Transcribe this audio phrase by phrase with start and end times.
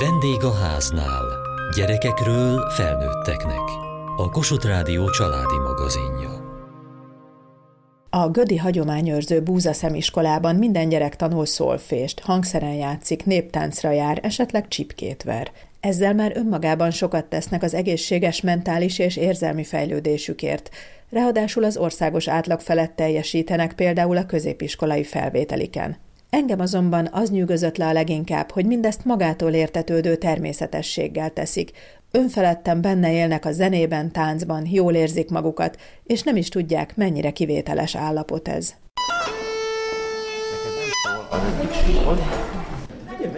[0.00, 1.24] Vendég a háznál.
[1.76, 3.60] Gyerekekről felnőtteknek.
[4.16, 6.30] A Kossuth Rádió családi magazinja.
[8.10, 15.22] A Gödi Hagyományőrző Búza Szemiskolában minden gyerek tanul szolfést, hangszeren játszik, néptáncra jár, esetleg csipkét
[15.22, 15.50] ver.
[15.80, 20.70] Ezzel már önmagában sokat tesznek az egészséges mentális és érzelmi fejlődésükért.
[21.10, 25.96] Ráadásul az országos átlag felett teljesítenek például a középiskolai felvételiken.
[26.30, 31.70] Engem azonban az nyűgözött le a leginkább, hogy mindezt magától értetődő természetességgel teszik.
[32.10, 37.94] Önfeledten benne élnek a zenében, táncban, jól érzik magukat, és nem is tudják, mennyire kivételes
[37.94, 38.74] állapot ez.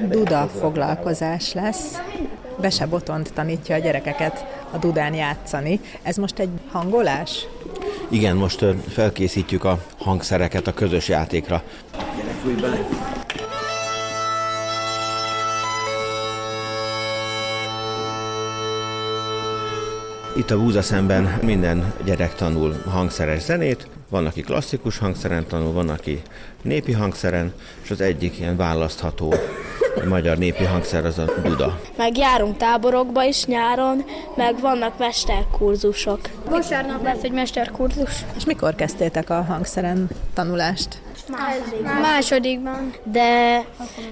[0.09, 1.99] Duda foglalkozás lesz.
[2.61, 5.81] Bese Botont tanítja a gyerekeket a dudán játszani.
[6.03, 7.47] Ez most egy hangolás?
[8.09, 11.63] Igen, most felkészítjük a hangszereket a közös játékra.
[12.43, 12.87] Fújj bele!
[20.37, 25.89] Itt a Búza szemben minden gyerek tanul hangszeres zenét, van, aki klasszikus hangszeren tanul, van,
[25.89, 26.23] aki
[26.63, 27.53] népi hangszeren,
[27.83, 29.35] és az egyik ilyen választható
[30.09, 31.81] magyar népi hangszer az a duda.
[31.97, 34.05] Meg járunk táborokba is nyáron,
[34.37, 36.21] meg vannak mesterkurzusok.
[36.49, 38.25] Vasárnap lesz egy mesterkurzus.
[38.37, 41.01] És mikor kezdtétek a hangszeren tanulást?
[42.03, 42.95] Másodikban.
[43.05, 43.65] De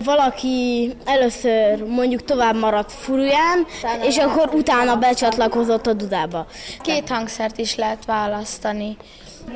[0.04, 3.66] valaki először mondjuk tovább maradt furuján,
[4.02, 6.46] és akkor utána becsatlakozott a dudába.
[6.80, 8.96] Két hangszert is lehet választani.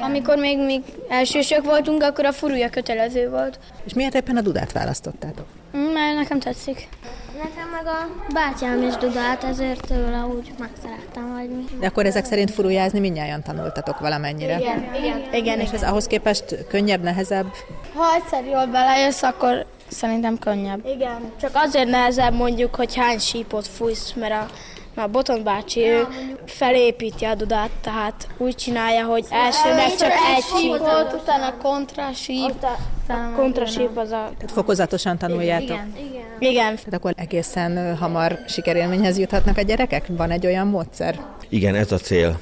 [0.00, 3.58] Amikor még, még elsősök voltunk, akkor a furúja kötelező volt.
[3.84, 5.46] És miért éppen a dudát választottátok?
[5.72, 6.88] Mert nekem tetszik.
[7.36, 11.64] Nekem meg a bátyám is dudált, ezért tőle úgy megszerettem, vagy mi.
[11.80, 14.58] De akkor ezek szerint furujázni mindnyáján tanultatok valamennyire?
[14.58, 15.22] Igen, igen.
[15.32, 15.60] igen.
[15.60, 17.46] És ez ahhoz képest könnyebb, nehezebb?
[17.94, 20.86] Ha egyszer jól belejössz, akkor szerintem könnyebb.
[20.86, 24.46] Igen, csak azért nehezebb mondjuk, hogy hány sípot fújsz, mert a
[24.94, 26.06] a Boton bácsi, ő
[26.46, 32.66] felépíti a dudát, tehát úgy csinálja, hogy elsőnek csak egy sípot, utána kontrasíp,
[33.12, 34.30] utána kontrasíp az a...
[34.38, 35.64] Tehát fokozatosan tanuljátok?
[35.68, 35.92] Igen.
[36.10, 36.22] Igen.
[36.38, 36.76] Igen.
[36.76, 40.06] Tehát akkor egészen hamar sikerélményhez juthatnak a gyerekek?
[40.08, 41.20] Van egy olyan módszer?
[41.48, 42.40] Igen, ez a cél.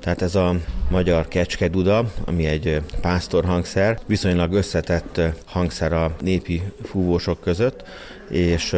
[0.00, 0.54] Tehát ez a
[0.90, 7.82] magyar kecske duda, ami egy pásztor hangszer, viszonylag összetett hangszer a népi fúvósok között,
[8.30, 8.76] és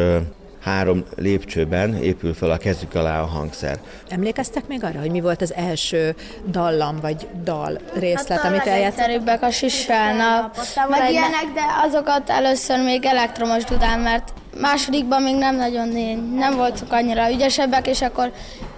[0.65, 3.79] három lépcsőben épül fel a kezük alá a hangszer.
[4.09, 6.15] Emlékeztek még arra, hogy mi volt az első
[6.47, 9.41] dallam vagy dal részlet, hát amit eljátszottak?
[9.41, 10.57] a sisselnap,
[10.89, 15.87] meg ilyenek, de azokat először még elektromos dudán, mert másodikban még nem nagyon
[16.35, 18.31] nem voltunk annyira ügyesebbek, és akkor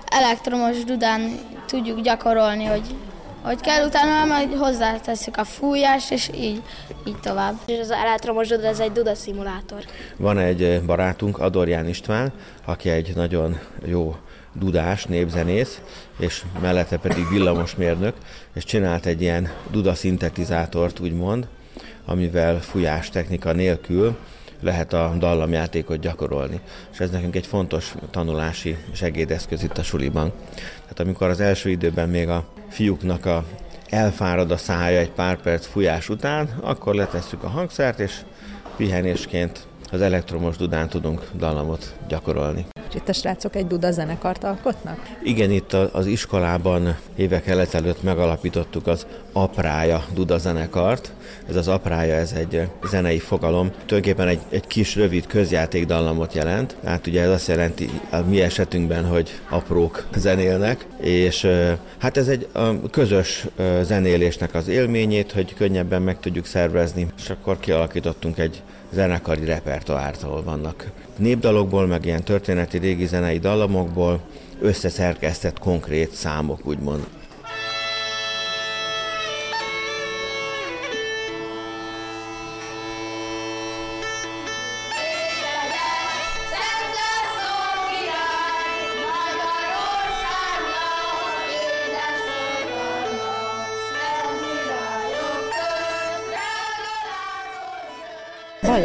[0.06, 2.96] elektromos dudán tudjuk gyakorolni, hogy
[3.48, 6.62] hogy kell, utána majd hozzáteszük a fújást, és így,
[7.08, 7.56] így tovább.
[7.66, 9.84] És az elektromos duda, ez egy duda szimulátor.
[10.18, 12.32] Van egy eh, barátunk, Adorján István,
[12.66, 14.16] aki egy nagyon jó
[14.54, 15.82] dudás, népzenész,
[16.20, 18.16] és mellette pedig villamosmérnök,
[18.54, 21.48] és csinált egy ilyen duda szintetizátort, úgymond,
[22.06, 24.18] amivel fújás technika nélkül
[24.62, 26.60] lehet a dallamjátékot gyakorolni.
[26.92, 30.32] És ez nekünk egy fontos tanulási segédeszköz itt a suliban.
[30.82, 33.46] Tehát amikor az első időben még a fiúknak a
[33.90, 38.22] elfárad a szája egy pár perc fújás után, akkor letesszük a hangszert, és
[38.76, 42.66] pihenésként az elektromos dudán tudunk dallamot gyakorolni.
[42.94, 45.00] Itt a srácok egy duda zenekart alkotnak?
[45.24, 51.12] Igen, itt az iskolában évek előtt megalapítottuk az Aprája duda zenekart.
[51.50, 53.72] Ez az Aprája, ez egy zenei fogalom.
[53.86, 56.76] Tulajdonképpen egy, egy kis, rövid közjáték dallamot jelent.
[56.86, 61.48] Hát ugye ez azt jelenti a mi esetünkben, hogy aprók zenélnek, és
[61.98, 62.48] hát ez egy
[62.92, 63.46] közös
[63.82, 68.62] zenélésnek az élményét, hogy könnyebben meg tudjuk szervezni, és akkor kialakítottunk egy
[68.92, 74.22] zenekari repertoárt, ahol vannak népdalokból, meg ilyen történeti régi zenei dallamokból
[74.60, 77.08] összeszerkesztett konkrét számok, úgymond.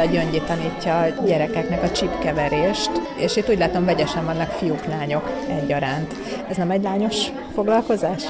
[0.03, 5.31] Balla Gyöngyi tanítja a gyerekeknek a csipkeverést, és itt úgy látom, vegyesen vannak fiúk, lányok
[5.63, 6.15] egyaránt.
[6.49, 7.17] Ez nem egy lányos
[7.55, 8.23] foglalkozás?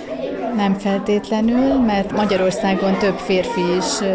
[0.57, 4.09] Nem feltétlenül, mert Magyarországon több férfi is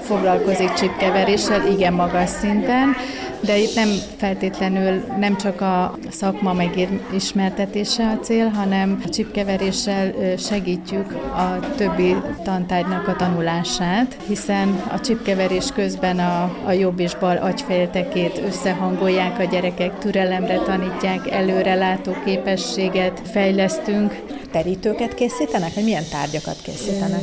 [0.00, 2.96] foglalkozik csipkeveréssel, igen magas szinten,
[3.46, 11.12] de itt nem feltétlenül nem csak a szakma megismertetése a cél, hanem a csipkeveréssel segítjük
[11.12, 18.40] a többi tantárgynak a tanulását, hiszen a csipkeverés közben a, a jobb és bal agyféltekét
[18.46, 24.22] összehangolják a gyerekek, türelemre tanítják, előrelátó képességet fejlesztünk.
[24.50, 27.20] Terítőket készítenek, vagy milyen tárgyakat készítenek?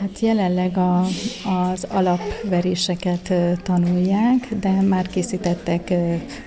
[0.00, 1.00] Hát jelenleg a,
[1.70, 3.32] az alapveréseket
[3.62, 5.92] tanulják, de már készítettek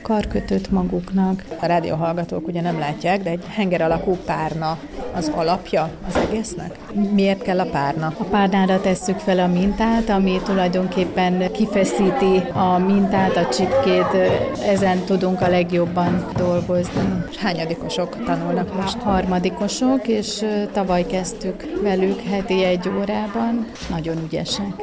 [0.01, 1.43] karkötőt maguknak.
[1.59, 4.77] A rádióhallgatók ugye nem látják, de egy henger alakú párna
[5.13, 6.75] az alapja az egésznek?
[7.13, 8.13] Miért kell a párna?
[8.17, 14.29] A párnára tesszük fel a mintát, ami tulajdonképpen kifeszíti a mintát, a csipkét,
[14.65, 17.23] ezen tudunk a legjobban dolgozni.
[17.37, 18.97] Hányadikosok tanulnak most?
[18.97, 22.89] Harmadikosok, és tavaly kezdtük velük heti egy
[23.39, 23.65] órában.
[23.89, 24.73] Nagyon ügyesek.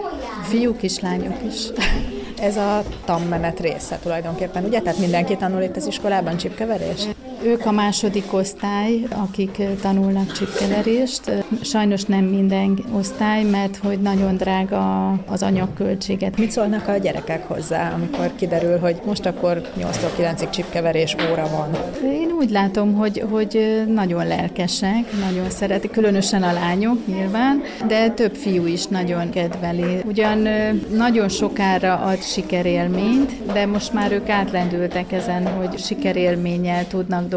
[0.43, 1.67] Fiúk is, lányok is.
[2.49, 4.81] Ez a tanmenet része tulajdonképpen, ugye?
[4.81, 7.07] Tehát mindenki tanul itt az iskolában csipkeverés?
[7.47, 11.45] Ők a második osztály, akik tanulnak csipkeverést.
[11.63, 16.39] Sajnos nem minden osztály, mert hogy nagyon drága az anyagköltséget.
[16.39, 21.69] Mit szólnak a gyerekek hozzá, amikor kiderül, hogy most akkor 8-9-ig csipkeverés óra van?
[22.13, 28.35] Én úgy látom, hogy, hogy nagyon lelkesek, nagyon szeretik, különösen a lányok nyilván, de több
[28.35, 30.01] fiú is nagyon kedveli.
[30.07, 30.49] Ugyan
[30.97, 37.35] nagyon sokára ad sikerélményt, de most már ők átlendültek ezen, hogy sikerélménnyel tudnak dolgozni,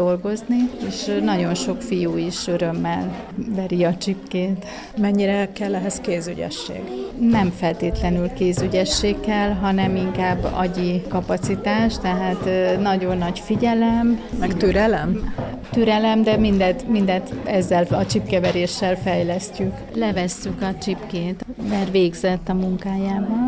[0.88, 4.66] és nagyon sok fiú is örömmel veri a csipkét.
[4.96, 6.82] Mennyire kell ehhez kézügyesség?
[7.20, 12.48] Nem feltétlenül kézügyesség kell, hanem inkább agyi kapacitás, tehát
[12.80, 14.20] nagyon nagy figyelem.
[14.38, 15.34] Meg türelem?
[15.70, 19.72] Türelem, de mindet, mindet ezzel a csipkeveréssel fejlesztjük.
[19.94, 23.46] Levesszük a csipkét, mert végzett a munkájával.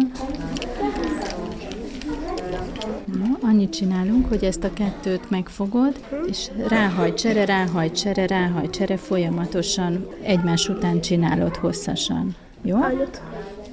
[3.43, 5.95] Annyit csinálunk, hogy ezt a kettőt megfogod,
[6.29, 12.37] és ráhajt csere, ráhajt csere, ráhajt csere, folyamatosan egymás után csinálod hosszasan.
[12.63, 12.79] Jó?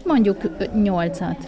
[0.06, 0.42] Mondjuk
[0.84, 1.48] nyolcat.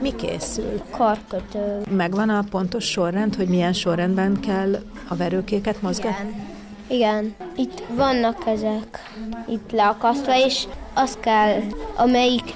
[0.00, 0.82] Mi készül?
[0.90, 1.80] Karkötő.
[1.90, 6.28] Megvan a pontos sorrend, hogy milyen sorrendben kell a verőkéket mozgatni?
[6.28, 6.60] Igen.
[6.90, 7.34] Igen.
[7.56, 9.12] Itt vannak ezek
[9.48, 11.60] itt leakasztva, és az kell,
[11.96, 12.54] amelyik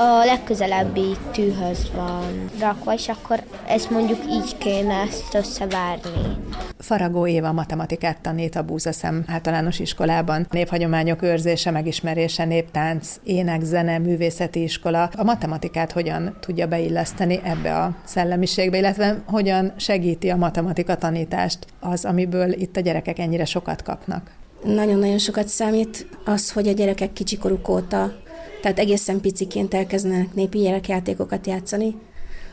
[0.00, 6.36] a legközelebbi tűhöz van rakva, és akkor ezt mondjuk így kéne ezt összevárni.
[6.78, 10.46] Faragó Éva matematikát tanít a Búzaszem általános iskolában.
[10.50, 15.10] Néphagyományok őrzése, megismerése, néptánc, ének, zene, művészeti iskola.
[15.16, 22.04] A matematikát hogyan tudja beilleszteni ebbe a szellemiségbe, illetve hogyan segíti a matematika tanítást az,
[22.04, 24.30] amiből itt a gyerekek ennyire sokat kapnak?
[24.64, 28.12] Nagyon-nagyon sokat számít az, hogy a gyerekek kicsikoruk óta
[28.60, 31.96] tehát egészen piciként elkezdenek népi gyerekjátékokat játszani,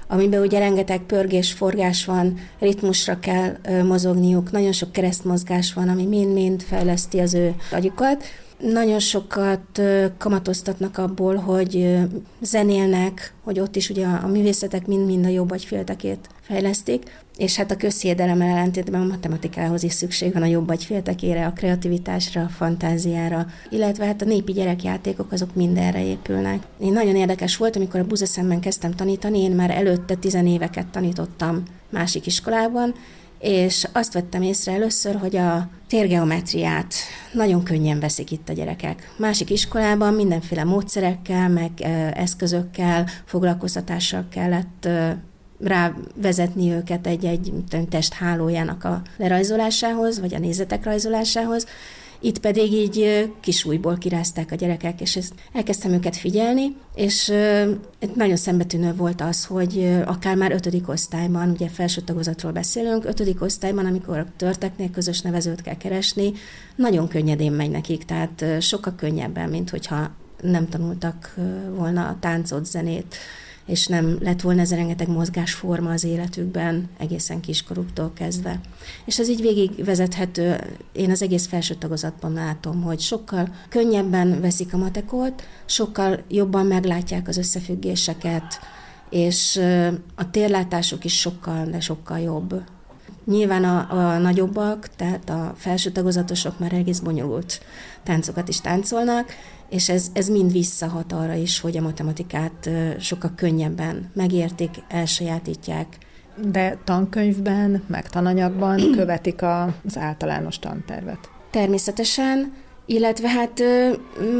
[0.07, 6.61] amiben ugye rengeteg pörgés, forgás van, ritmusra kell mozogniuk, nagyon sok keresztmozgás van, ami mind-mind
[6.61, 8.23] fejleszti az ő agyukat.
[8.59, 9.81] Nagyon sokat
[10.17, 11.97] kamatoztatnak abból, hogy
[12.41, 17.77] zenélnek, hogy ott is ugye a művészetek mind-mind a jobb agyféltekét fejlesztik, és hát a
[17.77, 24.05] közhiedelemmel ellentétben a matematikához is szükség van a jobb agyféltekére, a kreativitásra, a fantáziára, illetve
[24.05, 26.63] hát a népi gyerekjátékok azok mindenre épülnek.
[26.79, 32.25] Én nagyon érdekes volt, amikor a Buzeszemben kezdtem tanítani, én már előtte tizenéveket tanítottam másik
[32.25, 32.93] iskolában,
[33.39, 36.93] és azt vettem észre először, hogy a térgeometriát
[37.33, 39.13] nagyon könnyen veszik itt a gyerekek.
[39.17, 41.71] Másik iskolában mindenféle módszerekkel, meg
[42.13, 44.87] eszközökkel, foglalkoztatással kellett
[45.59, 47.53] rávezetni őket egy-egy
[47.89, 51.65] test hálójának a lerajzolásához, vagy a nézetek rajzolásához,
[52.19, 57.33] itt pedig így kisújból kirázták a gyerekek, és ezt elkezdtem őket figyelni, és
[58.15, 63.85] nagyon szembetűnő volt az, hogy akár már ötödik osztályban, ugye felső tagozatról beszélünk, ötödik osztályban,
[63.85, 66.31] amikor törteknél közös nevezőt kell keresni,
[66.75, 71.35] nagyon könnyedén megy nekik, tehát sokkal könnyebben, mint hogyha nem tanultak
[71.75, 73.15] volna a táncot, zenét,
[73.65, 78.59] és nem lett volna ez a rengeteg mozgásforma az életükben, egészen kiskoruktól kezdve.
[79.05, 84.73] És ez így végig vezethető, én az egész felső tagozatban látom, hogy sokkal könnyebben veszik
[84.73, 88.59] a matekot, sokkal jobban meglátják az összefüggéseket,
[89.09, 89.61] és
[90.15, 92.61] a térlátásuk is sokkal, de sokkal jobb.
[93.25, 97.59] Nyilván a, a nagyobbak, tehát a felső tagozatosok már egész bonyolult
[98.03, 99.29] táncokat is táncolnak,
[99.69, 105.97] és ez, ez mind visszahat arra is, hogy a matematikát sokkal könnyebben megértik, elsajátítják.
[106.51, 111.29] De tankönyvben, meg tananyagban követik az általános tantervet.
[111.51, 112.53] Természetesen,
[112.85, 113.63] illetve hát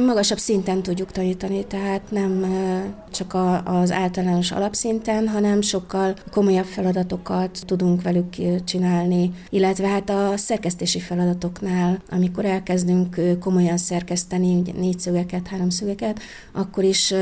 [0.05, 2.45] magasabb szinten tudjuk tanítani, tehát nem
[3.11, 10.33] csak a, az általános alapszinten, hanem sokkal komolyabb feladatokat tudunk velük csinálni, illetve hát a
[10.35, 14.61] szerkesztési feladatoknál, amikor elkezdünk komolyan szerkeszteni,
[14.97, 16.19] szögeket, három szögeket,
[16.51, 17.13] akkor is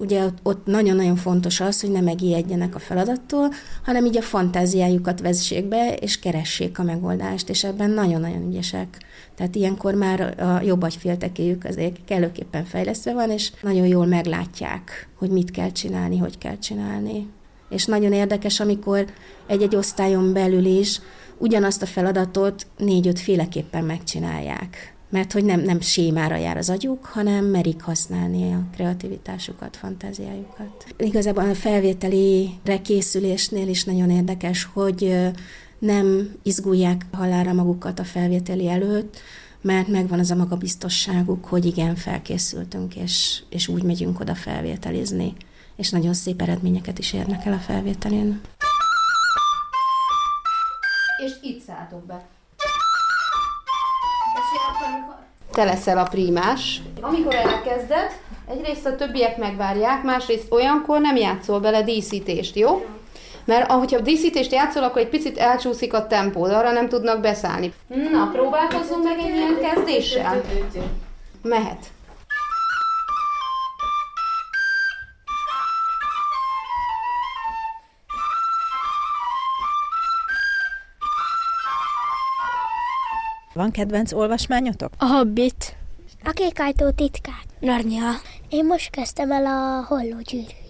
[0.00, 3.52] ugye ott nagyon-nagyon fontos az, hogy ne megijedjenek a feladattól,
[3.84, 8.98] hanem így a fantáziájukat vezessék be, és keressék a megoldást, és ebben nagyon-nagyon ügyesek.
[9.40, 15.30] Tehát ilyenkor már a jobb agyféltekéjük azért kellőképpen fejlesztve van, és nagyon jól meglátják, hogy
[15.30, 17.28] mit kell csinálni, hogy kell csinálni.
[17.68, 19.04] És nagyon érdekes, amikor
[19.46, 21.00] egy-egy osztályon belül is
[21.38, 27.44] ugyanazt a feladatot négy-öt féleképpen megcsinálják mert hogy nem, nem sémára jár az agyuk, hanem
[27.44, 30.84] merik használni a kreativitásukat, fantáziájukat.
[30.98, 35.30] Igazából a felvételire készülésnél is nagyon érdekes, hogy
[35.80, 39.18] nem izgulják halára magukat a felvételi előtt,
[39.60, 45.34] mert megvan az a magabiztosságuk, hogy igen, felkészültünk, és, és úgy megyünk oda felvételizni,
[45.76, 48.40] és nagyon szép eredményeket is érnek el a felvételén.
[51.26, 52.26] És itt szálltok be.
[55.52, 56.82] Te leszel a primás.
[57.00, 58.10] Amikor elkezded,
[58.48, 62.84] egyrészt a többiek megvárják, másrészt olyankor nem játszol bele díszítést, jó?
[63.50, 67.72] Mert ahogyha díszítést játszol, akkor egy picit elcsúszik a tempó, de arra nem tudnak beszállni.
[67.86, 70.42] Na, próbálkozzunk meg egy ilyen kezdéssel.
[71.42, 71.86] Mehet.
[83.54, 84.90] Van kedvenc olvasmányotok?
[84.98, 85.76] A Hobbit.
[86.24, 87.46] A kék ajtó titkát.
[87.60, 88.10] Narnia.
[88.48, 90.69] Én most kezdtem el a holló gyűrűit.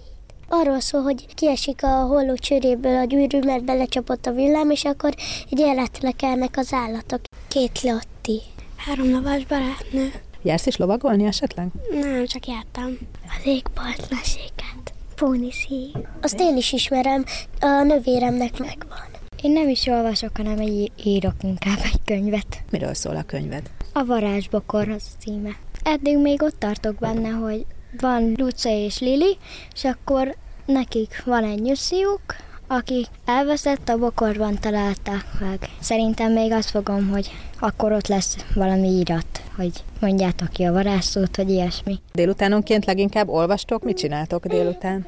[0.53, 5.15] Arról szól, hogy kiesik a holló csőréből a gyűrű, mert belecsapott a villám, és akkor
[5.51, 7.21] egy életre kelnek az állatok.
[7.49, 8.41] Két Lotti.
[8.77, 10.13] Három lovas barátnő.
[10.43, 11.69] Jársz is lovagolni esetleg?
[11.91, 12.99] Nem, csak jártam.
[13.39, 14.93] Az égbolt meséket.
[15.15, 15.93] Póniszi.
[16.23, 17.25] Azt én is ismerem,
[17.61, 19.09] a növéremnek megvan.
[19.43, 22.63] Én nem is olvasok, hanem egy írok inkább egy könyvet.
[22.71, 23.71] Miről szól a könyved?
[23.93, 25.51] A varázsbokor az a címe.
[25.83, 27.67] Eddig még ott tartok benne, hogy
[28.01, 29.39] van Luca és Lili,
[29.75, 32.23] és akkor nekik van egy nyusziuk,
[32.67, 35.69] aki elveszett, a bokorban találták meg.
[35.81, 41.37] Szerintem még azt fogom, hogy akkor ott lesz valami írat, hogy mondjátok ki a varázsszót,
[41.37, 41.99] vagy ilyesmi.
[42.13, 43.83] Délutánonként leginkább olvastok?
[43.83, 45.07] Mit csináltok délután?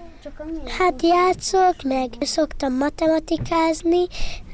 [0.78, 4.06] Hát játszok, meg szoktam matematikázni,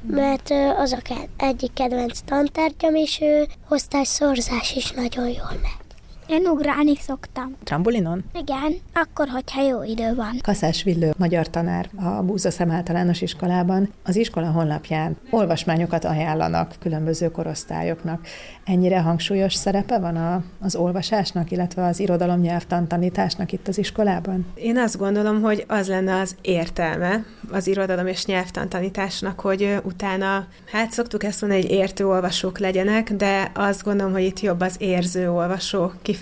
[0.07, 3.21] mert az a egyik kedvenc tantárgyam, és
[3.69, 5.88] osztályszorzás is nagyon jól megy.
[6.29, 7.57] Én ugrálni szoktam.
[7.65, 8.25] Trambulinon?
[8.35, 10.39] Igen, akkor, hogyha jó idő van.
[10.43, 13.93] Kaszás Villő, magyar tanár a Búzaszem általános iskolában.
[14.05, 18.27] Az iskola honlapján olvasmányokat ajánlanak különböző korosztályoknak.
[18.65, 24.47] Ennyire hangsúlyos szerepe van a, az olvasásnak, illetve az irodalom nyelvtan tanításnak itt az iskolában?
[24.55, 30.47] Én azt gondolom, hogy az lenne az értelme az irodalom és nyelvtan tanításnak, hogy utána,
[30.73, 34.75] hát szoktuk ezt mondani, hogy értő olvasók legyenek, de azt gondolom, hogy itt jobb az
[34.79, 36.17] érző olvasó kifejezés,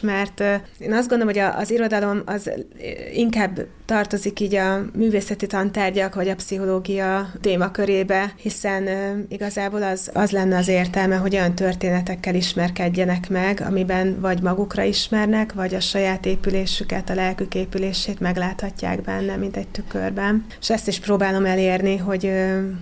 [0.00, 0.40] mert
[0.78, 2.50] én azt gondolom, hogy az irodalom az
[3.12, 8.88] inkább tartozik így a művészeti tantárgyak vagy a pszichológia témakörébe, hiszen
[9.28, 15.52] igazából az, az lenne az értelme, hogy olyan történetekkel ismerkedjenek meg, amiben vagy magukra ismernek,
[15.52, 20.44] vagy a saját épülésüket, a lelkük épülését megláthatják benne, mint egy tükörben.
[20.60, 22.30] És ezt is próbálom elérni, hogy,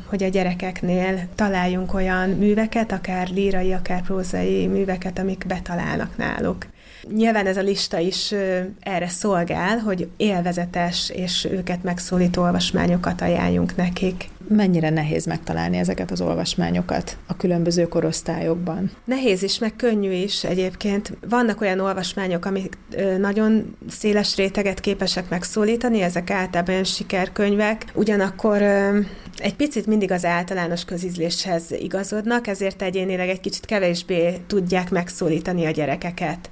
[0.07, 6.67] hogy a gyerekeknél találjunk olyan műveket, akár lírai, akár prózai műveket, amik betalálnak náluk.
[7.09, 8.35] Nyilván ez a lista is
[8.81, 14.29] erre szolgál, hogy élvezetes és őket megszólító olvasmányokat ajánljunk nekik.
[14.55, 18.91] Mennyire nehéz megtalálni ezeket az olvasmányokat a különböző korosztályokban?
[19.05, 21.17] Nehéz is, meg könnyű is egyébként.
[21.29, 22.79] Vannak olyan olvasmányok, amik
[23.19, 28.63] nagyon széles réteget képesek megszólítani, ezek általában olyan sikerkönyvek, ugyanakkor
[29.39, 35.71] egy picit mindig az általános közízléshez igazodnak, ezért egyénileg egy kicsit kevésbé tudják megszólítani a
[35.71, 36.51] gyerekeket.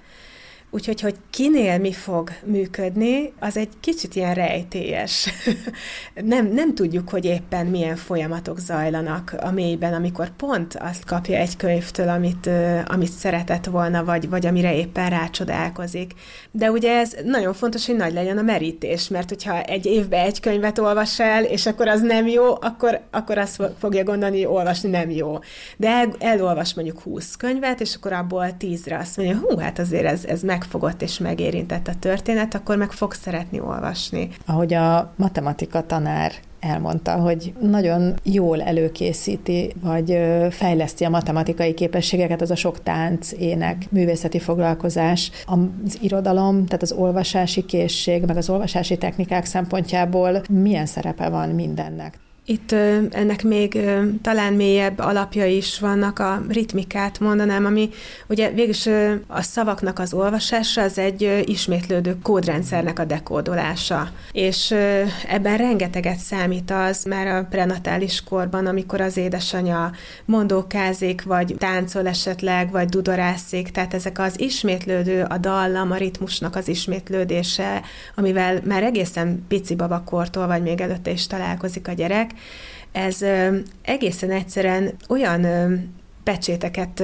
[0.72, 5.28] Úgyhogy, hogy kinél mi fog működni, az egy kicsit ilyen rejtélyes.
[6.14, 11.56] nem, nem tudjuk, hogy éppen milyen folyamatok zajlanak a mélyben, amikor pont azt kapja egy
[11.56, 12.50] könyvtől, amit,
[12.86, 16.12] amit szeretett volna, vagy, vagy amire éppen rácsodálkozik.
[16.50, 20.40] De ugye ez nagyon fontos, hogy nagy legyen a merítés, mert hogyha egy évbe egy
[20.40, 24.90] könyvet olvas el, és akkor az nem jó, akkor, akkor azt fogja gondolni, hogy olvasni
[24.90, 25.38] nem jó.
[25.76, 30.04] De el, elolvas mondjuk 20 könyvet, és akkor abból 10-re azt mondja, hú, hát azért
[30.04, 34.28] ez, ez meg megfogott és megérintett a történet, akkor meg fog szeretni olvasni.
[34.46, 40.18] Ahogy a matematika tanár elmondta, hogy nagyon jól előkészíti, vagy
[40.50, 46.92] fejleszti a matematikai képességeket, az a sok tánc, ének, művészeti foglalkozás, az irodalom, tehát az
[46.92, 52.18] olvasási készség, meg az olvasási technikák szempontjából milyen szerepe van mindennek.
[52.50, 52.72] Itt
[53.10, 53.78] ennek még
[54.22, 57.90] talán mélyebb alapja is vannak, a ritmikát mondanám, ami
[58.26, 58.88] ugye végülis
[59.26, 64.08] a szavaknak az olvasása az egy ismétlődő kódrendszernek a dekódolása.
[64.32, 64.70] És
[65.28, 69.90] ebben rengeteget számít az már a prenatális korban, amikor az édesanyja
[70.24, 76.68] mondókázik, vagy táncol esetleg, vagy dudorászik, tehát ezek az ismétlődő, a dallam, a ritmusnak az
[76.68, 77.82] ismétlődése,
[78.14, 82.30] amivel már egészen pici babakortól, vagy még előtte is találkozik a gyerek,
[82.92, 83.22] ez
[83.82, 85.46] egészen egyszerűen olyan
[86.22, 87.02] pecséteket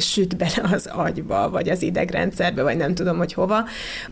[0.00, 3.64] süt bele az agyba, vagy az idegrendszerbe, vagy nem tudom, hogy hova,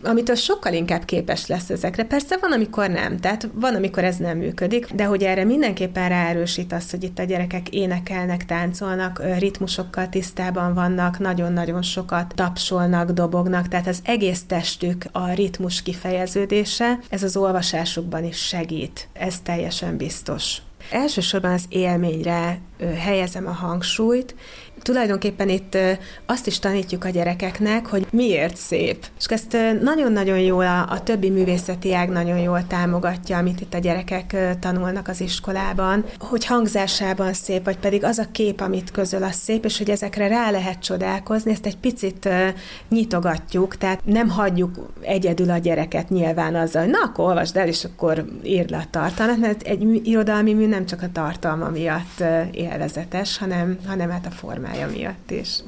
[0.03, 2.03] amitől sokkal inkább képes lesz ezekre.
[2.03, 6.73] Persze van, amikor nem, tehát van, amikor ez nem működik, de hogy erre mindenképpen ráerősít
[6.73, 13.87] az, hogy itt a gyerekek énekelnek, táncolnak, ritmusokkal tisztában vannak, nagyon-nagyon sokat tapsolnak, dobognak, tehát
[13.87, 20.57] az egész testük a ritmus kifejeződése, ez az olvasásukban is segít, ez teljesen biztos.
[20.91, 22.59] Elsősorban az élményre
[22.97, 24.35] helyezem a hangsúlyt,
[24.81, 25.77] tulajdonképpen itt
[26.25, 29.05] azt is tanítjuk a gyerekeknek, hogy miért szép.
[29.17, 33.77] És ezt nagyon-nagyon jól a, a többi művészeti ág nagyon jól támogatja, amit itt a
[33.77, 39.35] gyerekek tanulnak az iskolában, hogy hangzásában szép, vagy pedig az a kép, amit közöl, az
[39.35, 42.29] szép, és hogy ezekre rá lehet csodálkozni, ezt egy picit
[42.89, 47.83] nyitogatjuk, tehát nem hagyjuk egyedül a gyereket nyilván azzal, hogy na, akkor olvasd el, és
[47.83, 53.37] akkor írd le a tartalmat, mert egy irodalmi mű nem csak a tartalma miatt élvezetes,
[53.37, 55.63] hanem, hanem hát a formája munkája miatt is.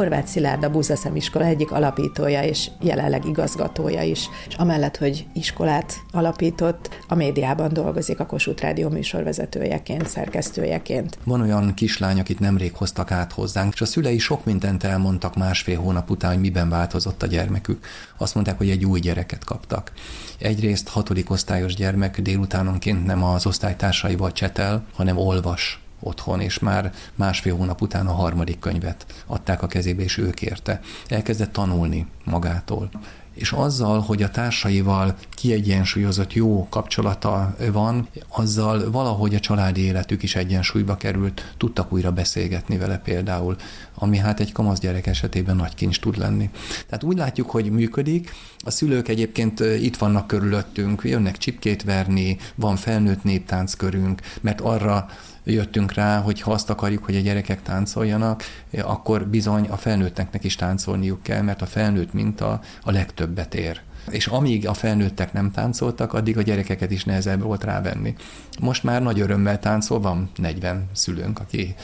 [0.00, 5.94] Horváth Szilárd a Búzaszem iskola egyik alapítója és jelenleg igazgatója is, és amellett, hogy iskolát
[6.10, 11.18] alapított, a médiában dolgozik a Kossuth Rádió műsorvezetőjeként, szerkesztőjeként.
[11.24, 15.78] Van olyan kislány, akit nemrég hoztak át hozzánk, és a szülei sok mindent elmondtak másfél
[15.78, 17.86] hónap után, hogy miben változott a gyermekük.
[18.18, 19.92] Azt mondták, hogy egy új gyereket kaptak.
[20.38, 27.56] Egyrészt hatodik osztályos gyermek délutánonként nem az osztálytársaival csetel, hanem olvas otthon, és már másfél
[27.56, 30.80] hónap után a harmadik könyvet adták a kezébe, és ő kérte.
[31.08, 32.90] Elkezdett tanulni magától
[33.34, 40.36] és azzal, hogy a társaival kiegyensúlyozott jó kapcsolata van, azzal valahogy a családi életük is
[40.36, 43.56] egyensúlyba került, tudtak újra beszélgetni vele például,
[43.94, 46.50] ami hát egy kamasz gyerek esetében nagy kincs tud lenni.
[46.86, 52.76] Tehát úgy látjuk, hogy működik, a szülők egyébként itt vannak körülöttünk, jönnek csipkét verni, van
[52.76, 55.08] felnőtt néptánckörünk, mert arra
[55.52, 58.42] jöttünk rá, hogy ha azt akarjuk, hogy a gyerekek táncoljanak,
[58.82, 64.26] akkor bizony a felnőtteknek is táncolniuk kell, mert a felnőtt minta a legtöbbet ér és
[64.26, 68.14] amíg a felnőttek nem táncoltak, addig a gyerekeket is nehezebb volt rávenni.
[68.60, 71.74] Most már nagy örömmel táncol, van 40 szülőnk, aki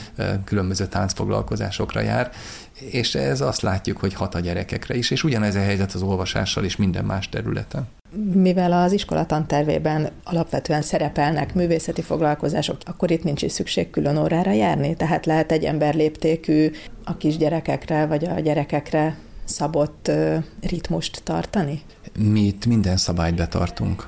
[0.43, 2.31] különböző táncfoglalkozásokra jár,
[2.79, 6.63] és ez azt látjuk, hogy hat a gyerekekre is, és ugyanez a helyzet az olvasással
[6.63, 7.87] és minden más területen.
[8.33, 14.51] Mivel az iskola tantervében alapvetően szerepelnek művészeti foglalkozások, akkor itt nincs is szükség külön órára
[14.51, 16.71] járni, tehát lehet egy emberléptékű
[17.03, 20.11] a kisgyerekekre vagy a gyerekekre szabott
[20.61, 21.81] ritmust tartani?
[22.19, 24.07] Mi itt minden szabályt betartunk.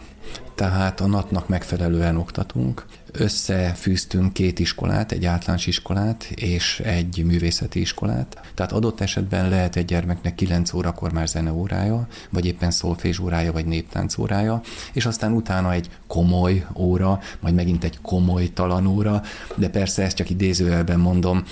[0.55, 8.41] Tehát a natnak megfelelően oktatunk, összefűztünk két iskolát, egy általános iskolát és egy művészeti iskolát.
[8.53, 13.65] Tehát adott esetben lehet egy gyermeknek 9 órakor már zeneórája, vagy éppen szolfés órája, vagy
[13.65, 14.61] néptánc órája,
[14.93, 19.21] és aztán utána egy komoly óra, majd megint egy komoly talan óra,
[19.55, 21.43] de persze ezt csak idézőjelben mondom,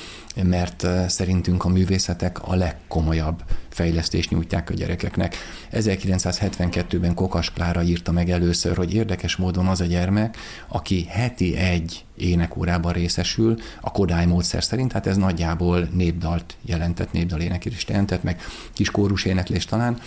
[0.44, 3.44] mert szerintünk a művészetek a legkomolyabb
[3.78, 5.36] fejlesztést nyújtják a gyerekeknek.
[5.72, 10.38] 1972-ben Kokas Klára írta meg először, hogy érdekes módon az a gyermek,
[10.68, 17.40] aki heti egy énekórában részesül, a Kodály módszer szerint, hát ez nagyjából népdalt jelentett, népdal
[17.40, 18.42] éneklést jelentett, meg
[18.74, 20.00] kis kórus éneklés talán,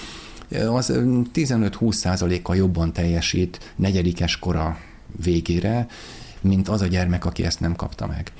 [0.68, 0.92] az
[1.34, 4.78] 15-20 százalékkal jobban teljesít negyedikes kora
[5.22, 5.86] végére,
[6.40, 8.32] mint az a gyermek, aki ezt nem kapta meg.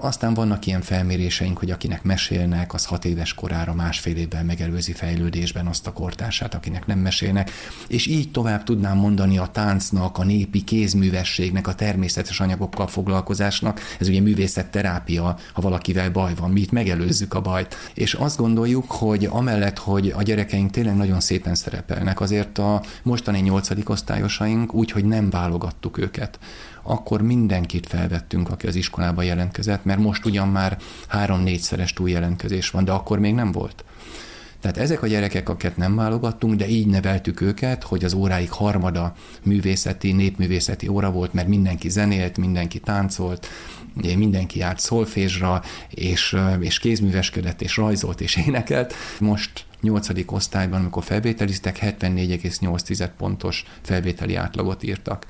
[0.00, 5.66] Aztán vannak ilyen felméréseink, hogy akinek mesélnek, az hat éves korára másfél évvel megelőzi fejlődésben
[5.66, 7.50] azt a kortársát, akinek nem mesélnek,
[7.88, 13.80] és így tovább tudnám mondani a táncnak, a népi kézművességnek, a természetes anyagokkal foglalkozásnak.
[14.00, 17.74] Ez ugye művészetterápia, ha valakivel baj van, mi itt megelőzzük a bajt.
[17.94, 23.40] És azt gondoljuk, hogy amellett, hogy a gyerekeink tényleg nagyon szépen szerepelnek, azért a mostani
[23.40, 26.38] nyolcadik osztályosaink úgy, hogy nem válogattuk őket
[26.86, 32.92] akkor mindenkit felvettünk, aki az iskolába jelentkezett, mert most ugyan már három-négyszeres túljelentkezés van, de
[32.92, 33.84] akkor még nem volt.
[34.60, 39.14] Tehát ezek a gyerekek, akiket nem válogattunk, de így neveltük őket, hogy az óráik harmada
[39.42, 43.48] művészeti, népművészeti óra volt, mert mindenki zenélt, mindenki táncolt,
[44.16, 48.94] mindenki járt szolfésra, és, és kézműveskedett, és rajzolt, és énekelt.
[49.20, 55.26] Most nyolcadik osztályban, amikor felvételiztek, 74,8 pontos felvételi átlagot írtak.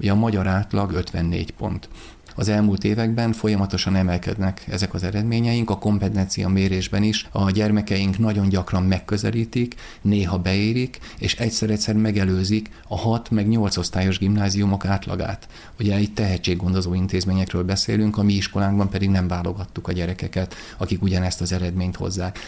[0.00, 1.88] Ugye a magyar átlag 54 pont.
[2.34, 8.48] Az elmúlt években folyamatosan emelkednek ezek az eredményeink, a kompetencia mérésben is a gyermekeink nagyon
[8.48, 15.48] gyakran megközelítik, néha beérik, és egyszer-egyszer megelőzik a 6 meg 8 osztályos gimnáziumok átlagát.
[15.80, 21.40] Ugye itt tehetséggondozó intézményekről beszélünk, a mi iskolánkban pedig nem válogattuk a gyerekeket, akik ugyanezt
[21.40, 22.38] az eredményt hozzák.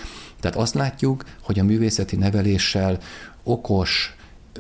[0.41, 2.99] Tehát azt látjuk, hogy a művészeti neveléssel
[3.43, 4.16] okos,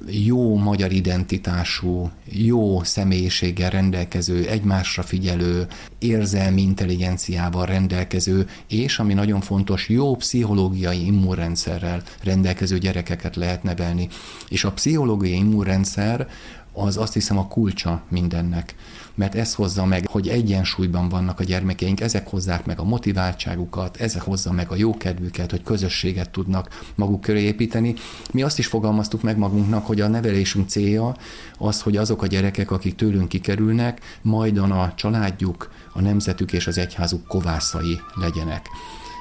[0.09, 5.67] jó magyar identitású, jó személyiséggel rendelkező, egymásra figyelő,
[5.99, 14.09] érzelmi intelligenciával rendelkező, és ami nagyon fontos, jó pszichológiai immunrendszerrel rendelkező gyerekeket lehet nevelni.
[14.49, 16.29] És a pszichológiai immunrendszer
[16.77, 18.75] az azt hiszem a kulcsa mindennek
[19.17, 24.23] mert ez hozza meg, hogy egyensúlyban vannak a gyermekeink, ezek hozzák meg a motiváltságukat, ezek
[24.23, 27.95] hozza meg a jókedvüket, hogy közösséget tudnak maguk köré építeni.
[28.33, 31.17] Mi azt is fogalmaztuk meg magunknak, hogy a nevelésünk célja
[31.59, 36.79] az, hogy azok a gyerekek, akik tőlünk kikerülnek, majdan a családjuk, a nemzetük és az
[36.79, 38.69] egyházuk kovászai legyenek.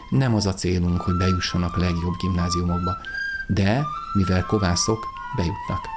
[0.09, 2.97] Nem az a célunk, hogy bejussanak legjobb gimnáziumokba,
[3.47, 5.94] de mivel kovászok, bejutnak.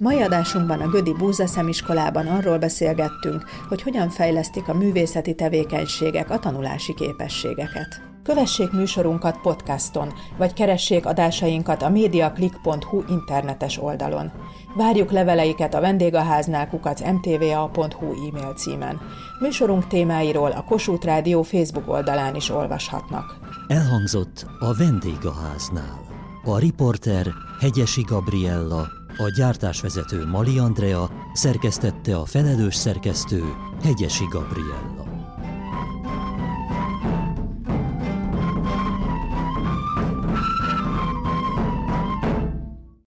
[0.00, 6.38] Mai adásunkban a Gödi Búza Szemiskolában arról beszélgettünk, hogy hogyan fejlesztik a művészeti tevékenységek a
[6.38, 8.00] tanulási képességeket.
[8.22, 14.32] Kövessék műsorunkat podcaston, vagy keressék adásainkat a mediaclick.hu internetes oldalon.
[14.76, 19.00] Várjuk leveleiket a vendégháznál kukac mtva.hu e-mail címen.
[19.40, 23.36] Műsorunk témáiról a Kossuth Rádió Facebook oldalán is olvashatnak.
[23.66, 26.00] Elhangzott a vendégháznál.
[26.44, 27.26] A riporter
[27.60, 33.42] Hegyesi Gabriella, a gyártásvezető Mali Andrea, szerkesztette a felelős szerkesztő
[33.82, 34.97] Hegyesi Gabriella.